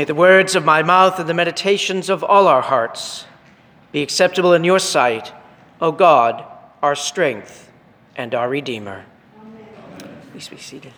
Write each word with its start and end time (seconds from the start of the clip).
May 0.00 0.04
the 0.04 0.14
words 0.14 0.54
of 0.54 0.64
my 0.64 0.82
mouth 0.82 1.18
and 1.18 1.28
the 1.28 1.34
meditations 1.34 2.08
of 2.08 2.24
all 2.24 2.48
our 2.48 2.62
hearts 2.62 3.26
be 3.92 4.00
acceptable 4.00 4.54
in 4.54 4.64
your 4.64 4.78
sight, 4.78 5.30
O 5.78 5.92
God, 5.92 6.42
our 6.82 6.94
strength 6.94 7.70
and 8.16 8.34
our 8.34 8.48
Redeemer. 8.48 9.04
Amen. 9.38 10.18
Please 10.32 10.48
be 10.48 10.56
seated. 10.56 10.94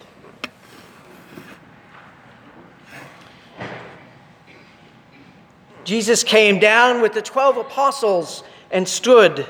Jesus 5.83 6.23
came 6.23 6.61
down 6.61 7.03
with 7.03 7.13
the 7.13 7.23
12 7.23 7.57
apostles 7.57 8.45
and 8.71 8.87
stood 8.87 9.49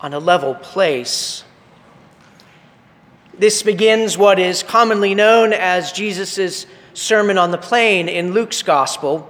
on 0.00 0.14
a 0.14 0.20
level 0.20 0.54
place. 0.54 1.42
This 3.36 3.64
begins 3.64 4.16
what 4.16 4.38
is 4.38 4.62
commonly 4.62 5.16
known 5.16 5.52
as 5.52 5.90
Jesus' 5.90 6.66
Sermon 6.94 7.36
on 7.36 7.50
the 7.50 7.58
Plain 7.58 8.08
in 8.08 8.32
Luke's 8.32 8.62
Gospel. 8.62 9.28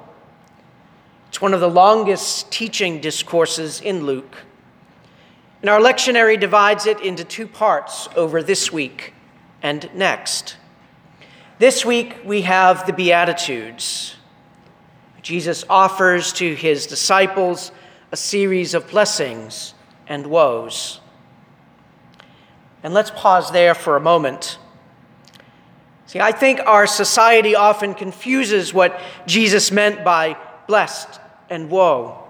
It's 1.28 1.40
one 1.40 1.54
of 1.54 1.60
the 1.60 1.70
longest 1.70 2.52
teaching 2.52 3.00
discourses 3.00 3.80
in 3.80 4.04
Luke. 4.04 4.36
And 5.62 5.70
our 5.70 5.80
lectionary 5.80 6.38
divides 6.38 6.84
it 6.84 7.00
into 7.00 7.24
two 7.24 7.46
parts 7.46 8.06
over 8.14 8.42
this 8.42 8.70
week 8.70 9.14
and 9.62 9.88
next. 9.94 10.56
This 11.58 11.86
week 11.86 12.18
we 12.22 12.42
have 12.42 12.86
the 12.86 12.92
Beatitudes. 12.92 14.16
Jesus 15.22 15.64
offers 15.70 16.34
to 16.34 16.54
his 16.54 16.86
disciples 16.86 17.72
a 18.12 18.16
series 18.16 18.74
of 18.74 18.90
blessings 18.90 19.72
and 20.06 20.26
woes. 20.26 21.00
And 22.82 22.92
let's 22.92 23.10
pause 23.10 23.50
there 23.50 23.74
for 23.74 23.96
a 23.96 24.00
moment. 24.00 24.58
See, 26.14 26.20
I 26.20 26.30
think 26.30 26.60
our 26.64 26.86
society 26.86 27.56
often 27.56 27.92
confuses 27.92 28.72
what 28.72 29.00
Jesus 29.26 29.72
meant 29.72 30.04
by 30.04 30.36
blessed 30.68 31.18
and 31.50 31.68
woe. 31.68 32.22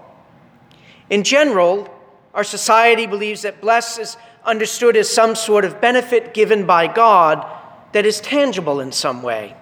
In 1.11 1.23
general, 1.23 1.87
our 2.33 2.43
society 2.43 3.05
believes 3.05 3.43
that 3.43 3.61
blessed 3.61 3.99
is 3.99 4.17
understood 4.43 4.97
as 4.97 5.07
some 5.07 5.35
sort 5.35 5.65
of 5.65 5.81
benefit 5.81 6.33
given 6.33 6.65
by 6.65 6.87
God 6.87 7.45
that 7.91 8.07
is 8.07 8.19
tangible 8.19 8.79
in 8.79 8.91
some 8.91 9.21
way, 9.21 9.55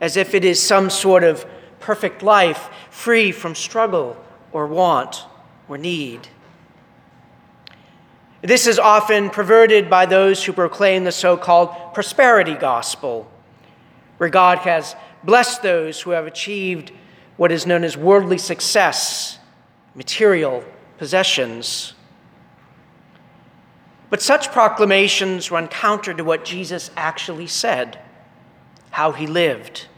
as 0.00 0.16
if 0.16 0.32
it 0.32 0.44
is 0.44 0.62
some 0.62 0.88
sort 0.88 1.24
of 1.24 1.44
perfect 1.80 2.22
life 2.22 2.68
free 2.90 3.32
from 3.32 3.56
struggle 3.56 4.16
or 4.52 4.68
want 4.68 5.24
or 5.68 5.76
need. 5.76 6.28
This 8.46 8.68
is 8.68 8.78
often 8.78 9.30
perverted 9.30 9.90
by 9.90 10.06
those 10.06 10.44
who 10.44 10.52
proclaim 10.52 11.02
the 11.02 11.10
so 11.10 11.36
called 11.36 11.92
prosperity 11.94 12.54
gospel, 12.54 13.28
where 14.18 14.28
God 14.28 14.58
has 14.58 14.94
blessed 15.24 15.64
those 15.64 16.00
who 16.00 16.12
have 16.12 16.28
achieved 16.28 16.92
what 17.36 17.50
is 17.50 17.66
known 17.66 17.82
as 17.82 17.96
worldly 17.96 18.38
success, 18.38 19.40
material 19.96 20.62
possessions. 20.96 21.94
But 24.10 24.22
such 24.22 24.52
proclamations 24.52 25.50
run 25.50 25.66
counter 25.66 26.14
to 26.14 26.22
what 26.22 26.44
Jesus 26.44 26.92
actually 26.96 27.48
said, 27.48 27.98
how 28.92 29.10
he 29.10 29.26
lived, 29.26 29.88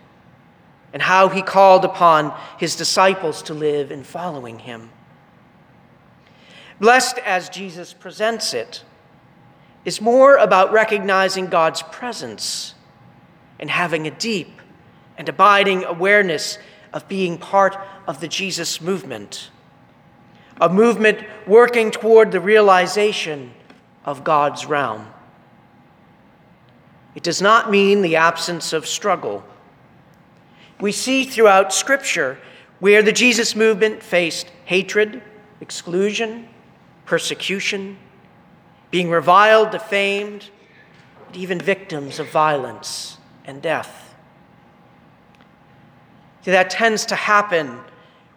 and 0.95 1.03
how 1.03 1.29
he 1.29 1.43
called 1.43 1.85
upon 1.85 2.35
his 2.59 2.77
disciples 2.77 3.43
to 3.43 3.53
live 3.53 3.93
in 3.93 4.05
following 4.05 4.61
him. 4.61 4.89
Blessed 6.81 7.19
as 7.19 7.49
Jesus 7.49 7.93
presents 7.93 8.55
it 8.55 8.85
is 9.85 10.01
more 10.01 10.37
about 10.37 10.73
recognizing 10.73 11.47
God's 11.47 11.83
presence 11.83 12.75
and 13.59 13.71
having 13.71 14.07
a 14.07 14.13
deep 14.13 14.61
and 15.17 15.29
abiding 15.29 15.85
awareness 15.85 16.59
of 16.93 17.09
being 17.09 17.37
part 17.37 17.77
of 18.07 18.21
the 18.21 18.29
Jesus 18.29 18.81
movement, 18.81 19.51
a 20.61 20.69
movement 20.69 21.25
working 21.47 21.91
toward 21.91 22.31
the 22.31 22.41
realization 22.41 23.53
of 24.05 24.25
God's 24.25 24.65
realm. 24.67 25.09
It 27.15 27.25
does 27.25 27.43
not 27.43 27.71
mean 27.71 28.03
the 28.03 28.17
absence 28.17 28.73
of 28.73 28.87
struggle. 28.87 29.45
We 30.81 30.93
see 30.93 31.25
throughout 31.25 31.73
Scripture 31.73 32.39
where 32.79 33.03
the 33.03 33.13
Jesus 33.13 33.57
movement 33.57 34.03
faced 34.03 34.53
hatred, 34.65 35.21
exclusion, 35.61 36.49
persecution, 37.09 37.97
being 38.91 39.09
reviled, 39.09 39.71
defamed, 39.71 40.51
and 41.27 41.37
even 41.37 41.59
victims 41.59 42.19
of 42.19 42.31
violence 42.31 43.17
and 43.47 43.63
death. 43.63 44.15
See, 46.45 46.51
that 46.51 46.69
tends 46.69 47.07
to 47.07 47.15
happen 47.15 47.81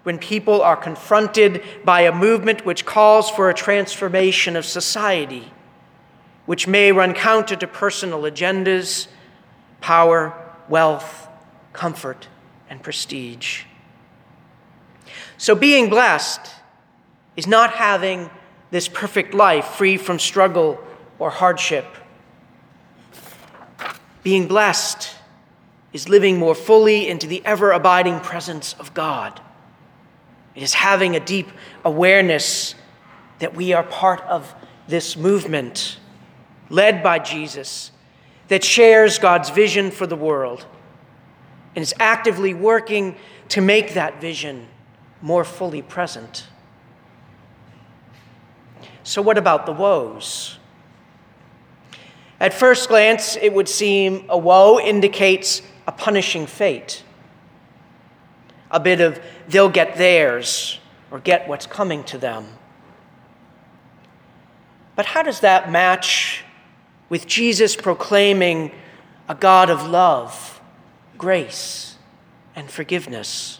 when 0.03 0.17
people 0.17 0.61
are 0.61 0.77
confronted 0.77 1.61
by 1.83 2.01
a 2.01 2.13
movement 2.13 2.65
which 2.65 2.85
calls 2.85 3.29
for 3.29 3.49
a 3.49 3.53
transformation 3.53 4.55
of 4.55 4.65
society, 4.65 5.51
which 6.45 6.65
may 6.65 6.93
run 6.93 7.13
counter 7.13 7.57
to 7.57 7.67
personal 7.67 8.21
agendas, 8.21 9.07
power, 9.81 10.33
wealth, 10.69 11.27
comfort, 11.73 12.29
and 12.69 12.81
prestige. 12.81 13.65
So, 15.37 15.55
being 15.55 15.89
blessed 15.89 16.53
is 17.35 17.47
not 17.47 17.71
having 17.71 18.29
this 18.71 18.87
perfect 18.87 19.33
life 19.33 19.65
free 19.65 19.97
from 19.97 20.17
struggle 20.17 20.79
or 21.19 21.29
hardship. 21.29 21.85
Being 24.23 24.47
blessed 24.47 25.15
is 25.93 26.07
living 26.07 26.37
more 26.37 26.55
fully 26.55 27.07
into 27.07 27.27
the 27.27 27.45
ever 27.45 27.71
abiding 27.71 28.21
presence 28.21 28.73
of 28.79 28.93
God. 28.93 29.39
It 30.55 30.63
is 30.63 30.73
having 30.73 31.15
a 31.15 31.19
deep 31.19 31.49
awareness 31.83 32.75
that 33.39 33.55
we 33.55 33.73
are 33.73 33.83
part 33.83 34.21
of 34.21 34.53
this 34.87 35.17
movement 35.17 35.97
led 36.69 37.03
by 37.03 37.19
Jesus 37.19 37.91
that 38.47 38.63
shares 38.63 39.17
God's 39.17 39.49
vision 39.49 39.91
for 39.91 40.07
the 40.07 40.15
world 40.15 40.65
and 41.75 41.81
is 41.83 41.93
actively 41.99 42.53
working 42.53 43.15
to 43.49 43.61
make 43.61 43.93
that 43.93 44.21
vision 44.21 44.67
more 45.21 45.43
fully 45.43 45.81
present. 45.81 46.47
So, 49.03 49.21
what 49.21 49.37
about 49.37 49.65
the 49.65 49.71
woes? 49.71 50.57
At 52.39 52.53
first 52.53 52.89
glance, 52.89 53.35
it 53.35 53.53
would 53.53 53.69
seem 53.69 54.25
a 54.27 54.37
woe 54.37 54.79
indicates 54.79 55.61
a 55.87 55.91
punishing 55.91 56.47
fate, 56.47 57.03
a 58.69 58.79
bit 58.79 59.01
of 59.01 59.19
they'll 59.47 59.69
get 59.69 59.95
theirs 59.95 60.79
or 61.11 61.19
get 61.19 61.47
what's 61.47 61.67
coming 61.67 62.03
to 62.05 62.17
them. 62.17 62.47
But 64.95 65.05
how 65.05 65.23
does 65.23 65.41
that 65.41 65.71
match 65.71 66.43
with 67.09 67.27
Jesus 67.27 67.75
proclaiming 67.75 68.71
a 69.27 69.35
God 69.35 69.69
of 69.69 69.87
love, 69.87 70.61
grace, 71.17 71.97
and 72.55 72.69
forgiveness? 72.69 73.59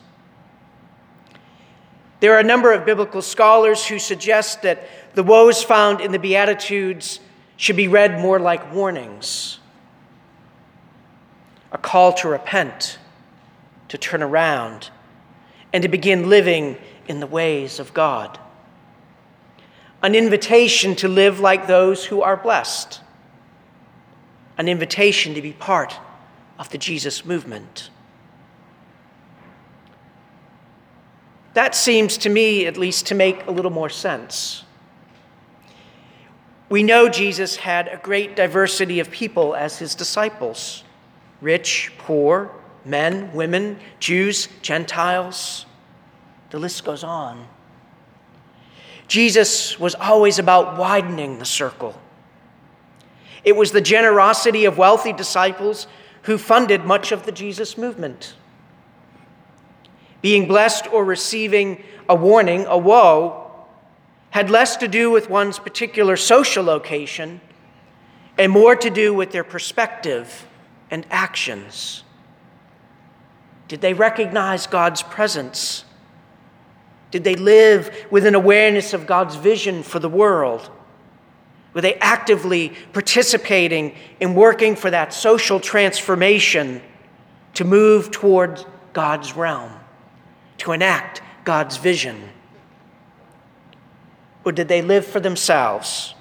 There 2.20 2.34
are 2.36 2.40
a 2.40 2.44
number 2.44 2.72
of 2.72 2.86
biblical 2.86 3.22
scholars 3.24 3.86
who 3.86 3.98
suggest 3.98 4.62
that 4.62 4.88
the 5.14 5.24
woes 5.24 5.64
found 5.64 6.02
in 6.02 6.12
the 6.12 6.20
Beatitudes 6.20 7.20
should 7.58 7.76
be 7.76 7.88
read 7.88 8.20
more 8.20 8.40
like 8.40 8.74
warnings 8.74 9.60
a 11.72 11.78
call 11.78 12.12
to 12.12 12.28
repent, 12.28 13.00
to 13.88 13.98
turn 13.98 14.22
around, 14.22 14.90
and 15.72 15.82
to 15.84 15.88
begin 15.88 16.30
living 16.30 16.78
in 17.08 17.20
the 17.20 17.28
ways 17.28 17.80
of 17.80 17.94
God. 17.94 18.38
An 20.04 20.16
invitation 20.16 20.96
to 20.98 21.08
live 21.08 21.40
like 21.40 21.68
those 21.68 22.06
who 22.06 22.22
are 22.22 22.36
blessed. 22.36 23.00
An 24.58 24.68
invitation 24.68 25.34
to 25.36 25.42
be 25.42 25.54
part 25.54 25.98
of 26.60 26.70
the 26.70 26.78
Jesus 26.78 27.26
movement. 27.26 27.90
That 31.54 31.76
seems 31.76 32.18
to 32.20 32.30
me, 32.30 32.66
at 32.66 32.78
least, 32.78 33.08
to 33.08 33.16
make 33.16 33.46
a 33.46 33.52
little 33.52 33.72
more 33.72 33.90
sense. 33.90 34.64
We 36.72 36.84
know 36.84 37.10
Jesus 37.10 37.58
had 37.58 37.90
a 37.90 37.98
great 37.98 38.38
diversity 38.38 39.02
of 39.02 39.12
people 39.12 39.56
as 39.58 39.78
his 39.78 39.94
disciples 39.94 40.86
rich, 41.42 41.92
poor, 41.98 42.50
men, 42.86 43.34
women, 43.34 43.78
Jews, 44.00 44.48
Gentiles. 44.62 45.66
The 46.52 46.60
list 46.60 46.86
goes 46.86 47.04
on. 47.04 47.46
Jesus 49.10 49.78
was 49.78 49.96
always 49.96 50.40
about 50.40 50.78
widening 50.78 51.40
the 51.40 51.46
circle. 51.46 52.00
It 53.44 53.58
was 53.58 53.74
the 53.74 53.82
generosity 53.82 54.64
of 54.64 54.78
wealthy 54.78 55.12
disciples 55.12 55.88
who 56.22 56.38
funded 56.38 56.86
much 56.86 57.12
of 57.12 57.26
the 57.26 57.34
Jesus 57.34 57.78
movement. 57.78 58.34
Being 60.22 60.48
blessed 60.48 60.88
or 60.94 61.04
receiving 61.04 61.84
a 62.08 62.16
warning, 62.16 62.66
a 62.66 62.78
woe, 62.78 63.41
had 64.32 64.50
less 64.50 64.78
to 64.78 64.88
do 64.88 65.12
with 65.12 65.30
one's 65.30 65.60
particular 65.60 66.18
social 66.18 66.64
location 66.64 67.40
and 68.38 68.52
more 68.52 68.76
to 68.76 68.90
do 68.90 69.14
with 69.14 69.32
their 69.32 69.44
perspective 69.44 70.48
and 70.90 71.06
actions. 71.12 72.04
Did 73.68 73.82
they 73.82 73.94
recognize 73.94 74.68
God's 74.68 75.04
presence? 75.04 75.86
Did 77.12 77.24
they 77.24 77.36
live 77.36 78.08
with 78.10 78.26
an 78.26 78.36
awareness 78.36 78.94
of 78.94 79.06
God's 79.06 79.36
vision 79.36 79.84
for 79.84 80.00
the 80.00 80.10
world? 80.10 80.70
Were 81.74 81.82
they 81.82 81.96
actively 81.96 82.74
participating 82.94 83.96
in 84.20 84.34
working 84.34 84.76
for 84.76 84.90
that 84.90 85.14
social 85.14 85.60
transformation 85.60 86.82
to 87.54 87.66
move 87.66 88.12
toward 88.12 88.66
God's 88.94 89.36
realm, 89.36 89.74
to 90.60 90.72
enact 90.72 91.22
God's 91.44 91.78
vision? 91.78 92.30
Or 94.44 94.52
did 94.52 94.68
they 94.68 94.82
live 94.82 95.06
for 95.06 95.20
themselves, 95.20 96.16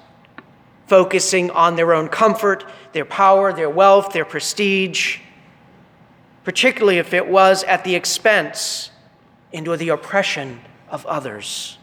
focusing 0.87 1.49
on 1.51 1.75
their 1.75 1.93
own 1.93 2.07
comfort, 2.07 2.65
their 2.93 3.05
power, 3.05 3.51
their 3.53 3.69
wealth, 3.69 4.13
their 4.13 4.25
prestige, 4.25 5.19
particularly 6.43 6.97
if 6.97 7.13
it 7.13 7.27
was 7.27 7.63
at 7.63 7.83
the 7.83 7.95
expense 7.95 8.91
and 9.53 9.67
or 9.67 9.77
the 9.77 9.89
oppression 9.89 10.61
of 10.89 11.05
others? 11.05 11.77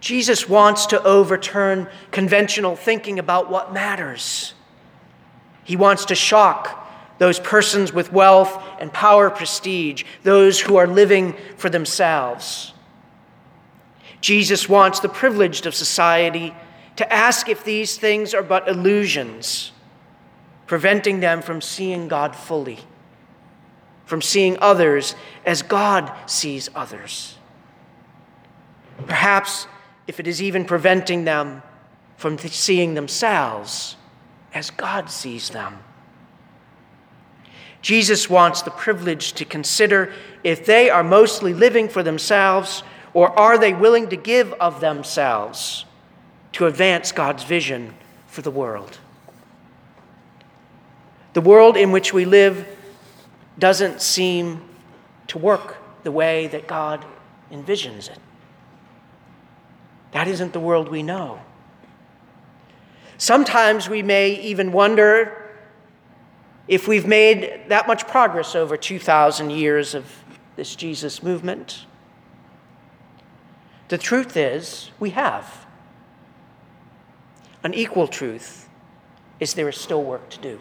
Jesus 0.00 0.48
wants 0.48 0.86
to 0.86 1.02
overturn 1.02 1.88
conventional 2.12 2.76
thinking 2.76 3.18
about 3.18 3.50
what 3.50 3.72
matters. 3.72 4.54
He 5.64 5.74
wants 5.74 6.04
to 6.06 6.14
shock 6.14 6.84
those 7.18 7.40
persons 7.40 7.92
with 7.92 8.12
wealth 8.12 8.62
and 8.78 8.92
power, 8.92 9.30
prestige, 9.30 10.04
those 10.22 10.60
who 10.60 10.76
are 10.76 10.86
living 10.86 11.34
for 11.56 11.70
themselves. 11.70 12.72
Jesus 14.20 14.68
wants 14.68 15.00
the 15.00 15.08
privileged 15.08 15.66
of 15.66 15.74
society 15.74 16.54
to 16.96 17.12
ask 17.12 17.48
if 17.48 17.64
these 17.64 17.98
things 17.98 18.34
are 18.34 18.42
but 18.42 18.68
illusions, 18.68 19.72
preventing 20.66 21.20
them 21.20 21.42
from 21.42 21.60
seeing 21.60 22.08
God 22.08 22.34
fully, 22.34 22.78
from 24.04 24.22
seeing 24.22 24.56
others 24.60 25.14
as 25.44 25.62
God 25.62 26.12
sees 26.26 26.70
others. 26.74 27.36
Perhaps 29.06 29.66
if 30.06 30.20
it 30.20 30.26
is 30.26 30.40
even 30.40 30.64
preventing 30.64 31.24
them 31.24 31.62
from 32.16 32.38
seeing 32.38 32.94
themselves 32.94 33.96
as 34.54 34.70
God 34.70 35.10
sees 35.10 35.50
them. 35.50 35.78
Jesus 37.82 38.30
wants 38.30 38.62
the 38.62 38.70
privilege 38.70 39.34
to 39.34 39.44
consider 39.44 40.12
if 40.42 40.64
they 40.64 40.88
are 40.88 41.04
mostly 41.04 41.52
living 41.52 41.88
for 41.88 42.02
themselves 42.02 42.82
or 43.16 43.30
are 43.38 43.56
they 43.56 43.72
willing 43.72 44.10
to 44.10 44.16
give 44.16 44.52
of 44.60 44.80
themselves 44.80 45.86
to 46.52 46.66
advance 46.66 47.12
God's 47.12 47.44
vision 47.44 47.94
for 48.26 48.42
the 48.42 48.50
world? 48.50 48.98
The 51.32 51.40
world 51.40 51.78
in 51.78 51.92
which 51.92 52.12
we 52.12 52.26
live 52.26 52.66
doesn't 53.58 54.02
seem 54.02 54.60
to 55.28 55.38
work 55.38 55.78
the 56.02 56.12
way 56.12 56.48
that 56.48 56.66
God 56.66 57.06
envisions 57.50 58.10
it. 58.10 58.18
That 60.12 60.28
isn't 60.28 60.52
the 60.52 60.60
world 60.60 60.90
we 60.90 61.02
know. 61.02 61.40
Sometimes 63.16 63.88
we 63.88 64.02
may 64.02 64.32
even 64.42 64.72
wonder 64.72 65.54
if 66.68 66.86
we've 66.86 67.06
made 67.06 67.62
that 67.68 67.86
much 67.86 68.06
progress 68.06 68.54
over 68.54 68.76
2,000 68.76 69.48
years 69.48 69.94
of 69.94 70.04
this 70.56 70.76
Jesus 70.76 71.22
movement. 71.22 71.86
The 73.88 73.98
truth 73.98 74.36
is, 74.36 74.90
we 74.98 75.10
have. 75.10 75.66
An 77.62 77.72
equal 77.74 78.08
truth 78.08 78.68
is 79.38 79.54
there 79.54 79.68
is 79.68 79.76
still 79.76 80.02
work 80.02 80.28
to 80.30 80.38
do. 80.40 80.60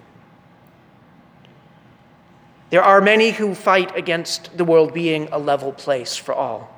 There 2.70 2.84
are 2.84 3.02
many 3.02 3.32
who 3.32 3.56
fight 3.56 3.96
against 3.96 4.58
the 4.58 4.66
world 4.66 4.94
being 4.94 5.30
a 5.32 5.40
level 5.40 5.72
place 5.72 6.16
for 6.16 6.34
all. 6.34 6.72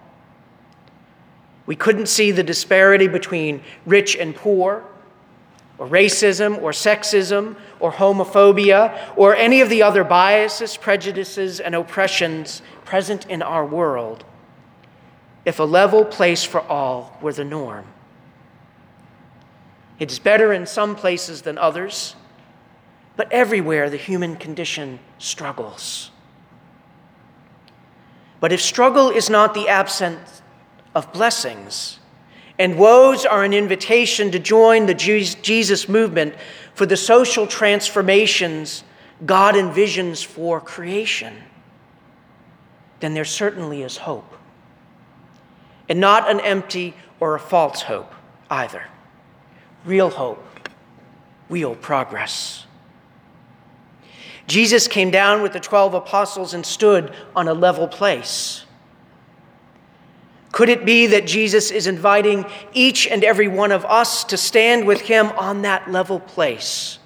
We 1.66 1.76
couldn't 1.76 2.08
see 2.08 2.32
the 2.32 2.44
disparity 2.44 3.08
between 3.08 3.62
rich 3.86 4.16
and 4.16 4.36
poor, 4.36 4.84
or 5.78 5.88
racism, 5.88 6.62
or 6.62 6.72
sexism, 6.72 7.56
or 7.80 7.92
homophobia, 7.92 9.14
or 9.18 9.36
any 9.36 9.62
of 9.62 9.70
the 9.70 9.84
other 9.84 10.04
biases, 10.04 10.78
prejudices, 10.78 11.60
and 11.60 11.76
oppressions 11.76 12.62
present 12.86 13.26
in 13.28 13.42
our 13.42 13.66
world 13.66 14.24
if 15.48 15.60
a 15.60 15.64
level 15.64 16.04
place 16.04 16.44
for 16.44 16.60
all 16.60 17.18
were 17.22 17.32
the 17.32 17.46
norm. 17.46 17.86
It's 19.98 20.20
better 20.20 20.52
in 20.52 20.66
some 20.66 20.94
places 20.94 21.44
than 21.44 21.58
others, 21.58 22.18
but 23.16 23.32
everywhere 23.32 23.90
the 23.90 23.96
human 23.96 24.36
condition 24.36 25.00
struggles. 25.20 26.12
But 28.42 28.52
if 28.52 28.62
struggle 28.62 29.10
is 29.10 29.30
not 29.30 29.54
the 29.54 29.70
absence 29.70 30.42
of 30.94 31.14
blessings, 31.14 32.00
and 32.60 32.78
woes 32.78 33.26
are 33.26 33.46
an 33.46 33.54
invitation 33.54 34.32
to 34.32 34.40
join 34.40 34.86
the 34.86 34.94
Jesus 34.94 35.88
movement 35.88 36.36
for 36.74 36.86
the 36.86 36.98
social 36.98 37.48
transformations 37.48 38.84
God 39.26 39.56
envisions 39.56 40.26
for 40.26 40.60
creation, 40.60 41.34
then 43.00 43.14
there 43.14 43.24
certainly 43.24 43.84
is 43.84 43.96
hope 43.96 44.37
and 45.90 46.00
not 46.00 46.30
an 46.30 46.40
empty 46.40 46.94
or 47.20 47.36
a 47.36 47.40
false 47.40 47.84
hope 47.84 48.14
either. 48.50 48.84
Real 49.86 50.10
hope, 50.10 50.44
real 51.50 51.76
progress. 51.76 52.66
Jesus 54.48 54.88
came 54.88 55.12
down 55.12 55.42
with 55.42 55.54
the 55.54 55.60
12 55.60 55.94
apostles 55.94 56.54
and 56.54 56.66
stood 56.66 57.14
on 57.36 57.48
a 57.48 57.54
level 57.54 57.88
place. 57.88 58.66
Could 60.54 60.70
it 60.70 60.86
be 60.86 61.08
that 61.08 61.28
Jesus 61.28 61.70
is 61.70 61.86
inviting 61.86 62.46
each 62.74 63.08
and 63.08 63.24
every 63.24 63.48
one 63.48 63.72
of 63.72 63.86
us 63.86 64.24
to 64.26 64.38
stand 64.38 64.88
with 64.88 65.02
him 65.02 65.28
on 65.38 65.62
that 65.64 65.92
level 65.92 66.20
place, 66.20 67.00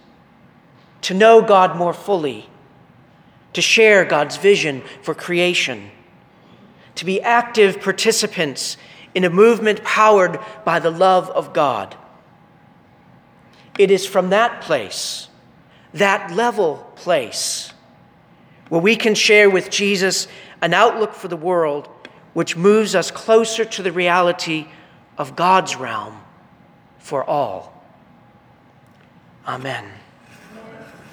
to 1.02 1.14
know 1.14 1.42
God 1.42 1.76
more 1.76 1.94
fully, 1.94 2.48
to 3.54 3.62
share 3.62 4.06
God's 4.06 4.38
vision 4.38 4.84
for 5.02 5.16
creation? 5.16 5.92
To 6.96 7.06
be 7.06 7.22
active 7.22 7.82
participants 7.82 8.78
in 9.14 9.24
a 9.24 9.30
movement 9.30 9.84
powered 9.84 10.40
by 10.66 10.80
the 10.80 10.92
love 10.92 11.30
of 11.30 11.54
God. 11.54 11.96
It 13.78 13.92
is 13.92 14.06
from 14.06 14.30
that 14.30 14.62
place, 14.62 15.28
that 15.94 16.32
level 16.32 16.92
place, 16.96 17.74
where 18.70 18.82
we 18.82 18.96
can 18.96 19.16
share 19.16 19.50
with 19.50 19.70
Jesus 19.70 20.28
an 20.62 20.74
outlook 20.74 21.14
for 21.14 21.28
the 21.28 21.38
world 21.38 21.90
which 22.34 22.56
moves 22.56 22.96
us 22.96 23.12
closer 23.12 23.66
to 23.66 23.84
the 23.84 23.92
reality 23.92 24.68
of 25.18 25.36
God's 25.36 25.76
realm 25.76 26.22
for 27.00 27.24
all. 27.24 27.84
Amen. 29.46 30.01